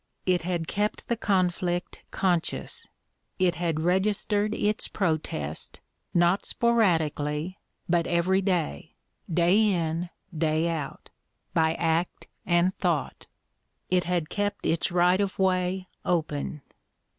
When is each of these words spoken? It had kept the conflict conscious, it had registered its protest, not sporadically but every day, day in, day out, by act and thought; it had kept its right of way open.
It 0.25 0.41
had 0.41 0.67
kept 0.67 1.09
the 1.09 1.15
conflict 1.15 2.01
conscious, 2.09 2.87
it 3.37 3.53
had 3.53 3.81
registered 3.81 4.55
its 4.55 4.87
protest, 4.87 5.79
not 6.11 6.43
sporadically 6.43 7.59
but 7.87 8.07
every 8.07 8.41
day, 8.41 8.95
day 9.31 9.59
in, 9.61 10.09
day 10.35 10.67
out, 10.69 11.11
by 11.53 11.75
act 11.75 12.25
and 12.47 12.75
thought; 12.79 13.27
it 13.91 14.05
had 14.05 14.27
kept 14.29 14.65
its 14.65 14.91
right 14.91 15.21
of 15.21 15.37
way 15.37 15.87
open. 16.03 16.63